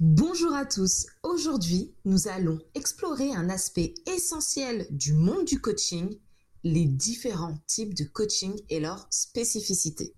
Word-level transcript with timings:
Bonjour 0.00 0.54
à 0.54 0.66
tous. 0.66 1.06
Aujourd'hui, 1.22 1.94
nous 2.04 2.28
allons 2.28 2.58
explorer 2.74 3.32
un 3.32 3.48
aspect 3.48 3.94
essentiel 4.06 4.86
du 4.90 5.12
monde 5.12 5.44
du 5.44 5.60
coaching, 5.60 6.18
les 6.64 6.84
différents 6.84 7.58
types 7.66 7.94
de 7.94 8.04
coaching 8.04 8.60
et 8.68 8.80
leurs 8.80 9.06
spécificités. 9.10 10.14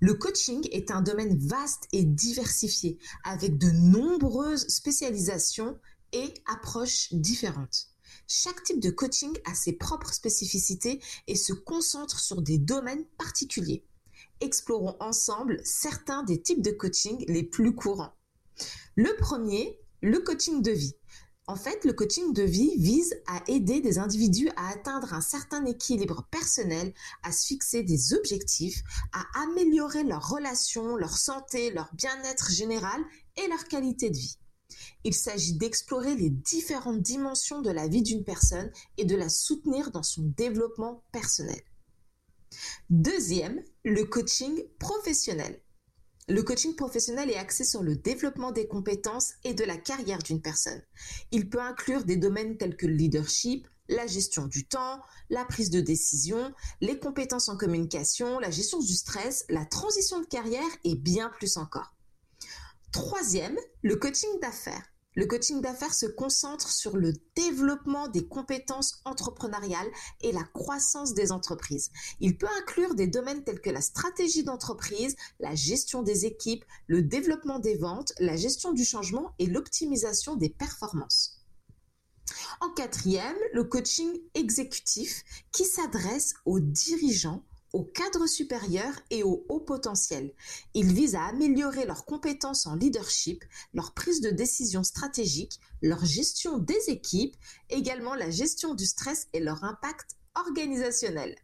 Le 0.00 0.14
coaching 0.14 0.66
est 0.72 0.90
un 0.90 1.00
domaine 1.00 1.38
vaste 1.38 1.88
et 1.92 2.04
diversifié 2.04 2.98
avec 3.24 3.58
de 3.58 3.70
nombreuses 3.70 4.66
spécialisations 4.68 5.78
et 6.12 6.34
approches 6.46 7.12
différentes. 7.12 7.88
Chaque 8.26 8.62
type 8.64 8.80
de 8.80 8.90
coaching 8.90 9.32
a 9.44 9.54
ses 9.54 9.72
propres 9.72 10.12
spécificités 10.12 11.00
et 11.26 11.36
se 11.36 11.52
concentre 11.52 12.20
sur 12.20 12.42
des 12.42 12.58
domaines 12.58 13.04
particuliers. 13.18 13.84
Explorons 14.40 14.96
ensemble 15.00 15.60
certains 15.64 16.22
des 16.24 16.42
types 16.42 16.62
de 16.62 16.72
coaching 16.72 17.24
les 17.28 17.42
plus 17.42 17.74
courants. 17.74 18.12
Le 18.94 19.16
premier, 19.16 19.80
le 20.02 20.18
coaching 20.18 20.60
de 20.60 20.70
vie. 20.70 20.94
En 21.46 21.56
fait, 21.56 21.84
le 21.86 21.94
coaching 21.94 22.34
de 22.34 22.42
vie 22.42 22.76
vise 22.76 23.14
à 23.26 23.42
aider 23.48 23.80
des 23.80 23.98
individus 23.98 24.50
à 24.56 24.68
atteindre 24.68 25.14
un 25.14 25.22
certain 25.22 25.64
équilibre 25.64 26.28
personnel, 26.30 26.92
à 27.22 27.32
se 27.32 27.46
fixer 27.46 27.82
des 27.82 28.12
objectifs, 28.12 28.82
à 29.12 29.24
améliorer 29.44 30.04
leurs 30.04 30.28
relations, 30.28 30.96
leur 30.96 31.16
santé, 31.16 31.70
leur 31.70 31.90
bien-être 31.94 32.50
général 32.52 33.02
et 33.36 33.48
leur 33.48 33.64
qualité 33.64 34.10
de 34.10 34.16
vie. 34.16 34.38
Il 35.04 35.14
s'agit 35.14 35.54
d'explorer 35.54 36.14
les 36.14 36.30
différentes 36.30 37.00
dimensions 37.00 37.62
de 37.62 37.70
la 37.70 37.88
vie 37.88 38.02
d'une 38.02 38.24
personne 38.24 38.70
et 38.98 39.06
de 39.06 39.16
la 39.16 39.30
soutenir 39.30 39.90
dans 39.90 40.02
son 40.02 40.22
développement 40.36 41.02
personnel. 41.12 41.60
Deuxième, 42.90 43.62
le 43.84 44.04
coaching 44.04 44.62
professionnel. 44.78 45.62
Le 46.28 46.42
coaching 46.44 46.76
professionnel 46.76 47.30
est 47.30 47.36
axé 47.36 47.64
sur 47.64 47.82
le 47.82 47.96
développement 47.96 48.52
des 48.52 48.68
compétences 48.68 49.32
et 49.42 49.54
de 49.54 49.64
la 49.64 49.76
carrière 49.76 50.22
d'une 50.22 50.40
personne. 50.40 50.80
Il 51.32 51.48
peut 51.48 51.60
inclure 51.60 52.04
des 52.04 52.16
domaines 52.16 52.56
tels 52.56 52.76
que 52.76 52.86
le 52.86 52.94
leadership, 52.94 53.66
la 53.88 54.06
gestion 54.06 54.46
du 54.46 54.64
temps, 54.64 55.00
la 55.30 55.44
prise 55.44 55.70
de 55.70 55.80
décision, 55.80 56.54
les 56.80 56.98
compétences 56.98 57.48
en 57.48 57.56
communication, 57.56 58.38
la 58.38 58.50
gestion 58.50 58.78
du 58.78 58.94
stress, 58.94 59.44
la 59.48 59.64
transition 59.64 60.20
de 60.20 60.26
carrière 60.26 60.62
et 60.84 60.94
bien 60.94 61.28
plus 61.28 61.56
encore. 61.56 61.96
Troisième, 62.92 63.58
le 63.82 63.96
coaching 63.96 64.30
d'affaires. 64.40 64.91
Le 65.14 65.26
coaching 65.26 65.60
d'affaires 65.60 65.92
se 65.92 66.06
concentre 66.06 66.70
sur 66.70 66.96
le 66.96 67.12
développement 67.36 68.08
des 68.08 68.26
compétences 68.26 69.00
entrepreneuriales 69.04 69.90
et 70.22 70.32
la 70.32 70.44
croissance 70.44 71.12
des 71.12 71.32
entreprises. 71.32 71.90
Il 72.20 72.38
peut 72.38 72.48
inclure 72.58 72.94
des 72.94 73.06
domaines 73.06 73.44
tels 73.44 73.60
que 73.60 73.70
la 73.70 73.82
stratégie 73.82 74.42
d'entreprise, 74.42 75.14
la 75.38 75.54
gestion 75.54 76.02
des 76.02 76.24
équipes, 76.24 76.64
le 76.86 77.02
développement 77.02 77.58
des 77.58 77.76
ventes, 77.76 78.14
la 78.18 78.36
gestion 78.36 78.72
du 78.72 78.84
changement 78.84 79.34
et 79.38 79.46
l'optimisation 79.46 80.36
des 80.36 80.48
performances. 80.48 81.42
En 82.60 82.70
quatrième, 82.70 83.36
le 83.52 83.64
coaching 83.64 84.18
exécutif 84.34 85.24
qui 85.52 85.64
s'adresse 85.64 86.34
aux 86.46 86.60
dirigeants, 86.60 87.44
au 87.72 87.84
cadre 87.84 88.26
supérieur 88.26 88.92
et 89.10 89.22
au 89.22 89.44
haut 89.48 89.60
potentiel. 89.60 90.32
Il 90.74 90.92
vise 90.92 91.14
à 91.14 91.24
améliorer 91.24 91.86
leurs 91.86 92.04
compétences 92.04 92.66
en 92.66 92.74
leadership, 92.74 93.44
leur 93.74 93.92
prise 93.94 94.20
de 94.20 94.30
décision 94.30 94.84
stratégique, 94.84 95.58
leur 95.80 96.04
gestion 96.04 96.58
des 96.58 96.88
équipes, 96.88 97.36
également 97.70 98.14
la 98.14 98.30
gestion 98.30 98.74
du 98.74 98.86
stress 98.86 99.28
et 99.32 99.40
leur 99.40 99.64
impact 99.64 100.16
organisationnel. 100.34 101.36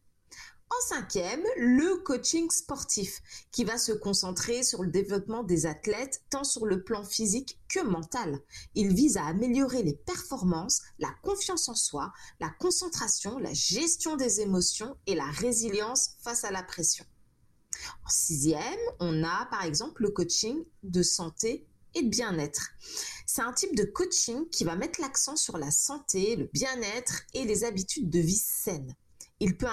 En 0.71 0.87
cinquième, 0.87 1.43
le 1.57 1.97
coaching 2.03 2.51
sportif, 2.51 3.23
qui 3.53 3.65
va 3.65 3.79
se 3.79 3.93
concentrer 3.93 4.63
sur 4.63 4.83
le 4.83 4.91
développement 4.91 5.43
des 5.43 5.65
athlètes, 5.65 6.23
tant 6.29 6.45
sur 6.45 6.67
le 6.67 6.85
plan 6.85 7.05
physique 7.05 7.59
que 7.69 7.81
mental. 7.81 8.39
Il 8.75 8.95
vise 8.95 9.17
à 9.17 9.25
améliorer 9.25 9.83
les 9.83 9.95
performances, 9.95 10.83
la 10.99 11.11
confiance 11.23 11.71
en 11.71 11.75
soi, 11.75 12.13
la 12.39 12.51
concentration, 12.51 13.39
la 13.39 13.55
gestion 13.55 14.17
des 14.17 14.43
émotions 14.43 14.97
et 15.07 15.15
la 15.15 15.31
résilience 15.31 16.11
face 16.21 16.45
à 16.45 16.51
la 16.51 16.63
pression. 16.63 17.07
En 18.05 18.11
sixième, 18.11 18.63
on 19.01 19.25
a 19.25 19.47
par 19.51 19.65
exemple 19.65 20.03
le 20.03 20.11
coaching 20.11 20.65
de 20.83 21.03
santé 21.03 21.67
et 21.95 22.03
de 22.03 22.09
bien-être. 22.09 22.71
C'est 23.27 23.43
un 23.43 23.53
type 23.53 23.75
de 23.75 23.85
coaching 23.85 24.49
qui 24.51 24.65
va 24.65 24.77
mettre 24.77 25.01
l'accent 25.01 25.37
sur 25.37 25.57
la 25.57 25.71
santé, 25.71 26.37
le 26.37 26.51
bien-être 26.53 27.23
et 27.33 27.45
les 27.45 27.65
habitudes 27.65 28.11
de 28.11 28.21
vie 28.21 28.43
saines. 28.45 28.95
Il 29.41 29.57
peut 29.57 29.69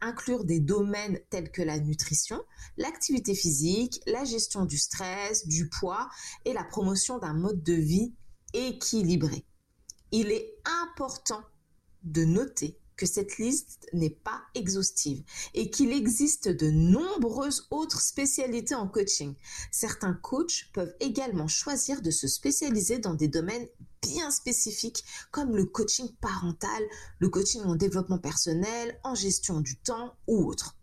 inclure 0.00 0.44
des 0.44 0.60
domaines 0.60 1.18
tels 1.30 1.50
que 1.50 1.62
la 1.62 1.78
nutrition, 1.78 2.42
l'activité 2.76 3.34
physique, 3.34 4.00
la 4.06 4.24
gestion 4.24 4.64
du 4.64 4.78
stress, 4.78 5.46
du 5.46 5.68
poids 5.68 6.08
et 6.44 6.52
la 6.52 6.64
promotion 6.64 7.18
d'un 7.18 7.34
mode 7.34 7.62
de 7.62 7.74
vie 7.74 8.12
équilibré. 8.52 9.44
Il 10.12 10.30
est 10.30 10.54
important 10.64 11.42
de 12.02 12.24
noter 12.24 12.78
que 13.00 13.06
cette 13.06 13.38
liste 13.38 13.86
n'est 13.94 14.10
pas 14.10 14.42
exhaustive 14.54 15.22
et 15.54 15.70
qu'il 15.70 15.90
existe 15.90 16.48
de 16.48 16.68
nombreuses 16.70 17.66
autres 17.70 18.02
spécialités 18.02 18.74
en 18.74 18.86
coaching. 18.88 19.34
Certains 19.70 20.12
coachs 20.12 20.68
peuvent 20.74 20.94
également 21.00 21.48
choisir 21.48 22.02
de 22.02 22.10
se 22.10 22.28
spécialiser 22.28 22.98
dans 22.98 23.14
des 23.14 23.28
domaines 23.28 23.66
bien 24.02 24.30
spécifiques 24.30 25.04
comme 25.30 25.56
le 25.56 25.66
coaching 25.66 26.08
parental, 26.20 26.82
le 27.18 27.28
coaching 27.28 27.62
en 27.62 27.74
développement 27.74 28.18
personnel, 28.18 28.98
en 29.04 29.14
gestion 29.14 29.60
du 29.60 29.76
temps 29.76 30.14
ou 30.26 30.44
autre. 30.46 30.76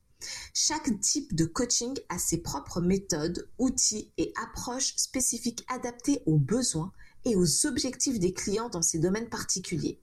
Chaque 0.53 0.99
type 0.99 1.35
de 1.35 1.45
coaching 1.45 1.97
a 2.09 2.17
ses 2.17 2.39
propres 2.39 2.81
méthodes, 2.81 3.49
outils 3.59 4.11
et 4.17 4.33
approches 4.41 4.95
spécifiques 4.95 5.65
adaptées 5.69 6.23
aux 6.25 6.39
besoins 6.39 6.91
et 7.25 7.35
aux 7.35 7.65
objectifs 7.65 8.19
des 8.19 8.33
clients 8.33 8.69
dans 8.69 8.81
ces 8.81 8.99
domaines 8.99 9.29
particuliers. 9.29 10.01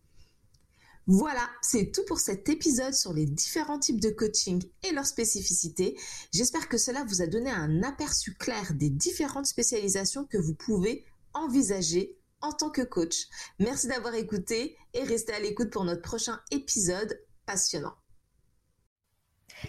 Voilà, 1.07 1.51
c'est 1.61 1.93
tout 1.93 2.05
pour 2.07 2.19
cet 2.19 2.49
épisode 2.49 2.95
sur 2.95 3.13
les 3.13 3.27
différents 3.27 3.79
types 3.79 4.01
de 4.01 4.09
coaching 4.09 4.65
et 4.83 4.93
leurs 4.93 5.07
spécificités. 5.07 5.99
J'espère 6.33 6.69
que 6.69 6.79
cela 6.79 7.05
vous 7.05 7.21
a 7.21 7.27
donné 7.27 7.51
un 7.51 7.83
aperçu 7.83 8.35
clair 8.35 8.73
des 8.73 8.89
différentes 8.89 9.47
spécialisations 9.47 10.25
que 10.25 10.39
vous 10.39 10.55
pouvez 10.55 11.05
envisager 11.35 12.17
en 12.45 12.53
tant 12.53 12.71
que 12.71 12.83
coach. 12.83 13.27
Merci 13.59 13.89
d'avoir 13.89 14.15
écouté 14.15 14.77
et 14.93 15.03
restez 15.03 15.33
à 15.33 15.41
l'écoute 15.41 15.71
pour 15.71 15.85
notre 15.85 16.03
prochain 16.03 16.39
épisode 16.51 17.19
passionnant. 17.47 17.95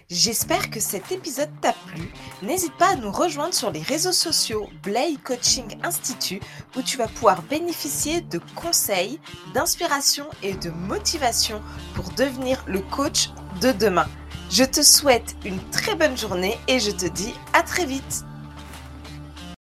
J'espère 0.10 0.70
que 0.70 0.82
cet 0.82 1.14
épisode 1.14 1.50
t'a 1.62 1.72
plu. 1.72 2.12
N'hésite 2.42 2.76
pas 2.78 2.90
à 2.90 2.96
nous 2.98 3.12
rejoindre 3.12 3.54
sur 3.54 3.72
les 3.72 3.82
réseaux 3.82 4.12
sociaux 4.12 4.68
Blay 4.84 5.16
Coaching 5.24 5.78
Institute 5.84 6.44
où 6.76 6.82
tu 6.82 6.98
vas 6.98 7.08
pouvoir 7.08 7.44
bénéficier 7.44 8.20
de 8.20 8.42
conseils, 8.56 9.22
d'inspiration 9.54 10.26
et 10.44 10.54
de 10.54 10.70
motivation 10.70 11.62
pour 11.96 12.10
devenir 12.12 12.62
le 12.68 12.82
coach 12.82 13.30
de 13.62 13.72
demain. 13.72 14.08
Je 14.52 14.66
te 14.66 14.82
souhaite 14.82 15.36
une 15.46 15.64
très 15.70 15.96
bonne 15.96 16.18
journée 16.18 16.58
et 16.68 16.80
je 16.80 16.92
te 16.92 17.06
dis 17.06 17.34
à 17.54 17.64
très 17.64 17.86
vite. 17.86 18.26